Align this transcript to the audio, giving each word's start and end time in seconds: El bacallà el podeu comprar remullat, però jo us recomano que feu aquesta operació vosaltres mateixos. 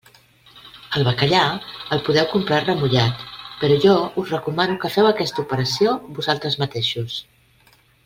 El 0.99 1.03
bacallà 1.07 1.41
el 1.97 2.01
podeu 2.07 2.25
comprar 2.31 2.63
remullat, 2.63 3.21
però 3.61 3.77
jo 3.85 3.93
us 4.23 4.35
recomano 4.37 4.81
que 4.87 4.95
feu 4.97 5.11
aquesta 5.13 5.45
operació 5.47 5.97
vosaltres 6.21 6.63
mateixos. 6.65 7.25